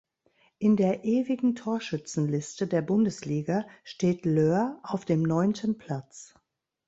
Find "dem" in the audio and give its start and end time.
5.05-5.21